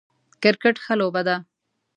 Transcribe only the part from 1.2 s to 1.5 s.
ده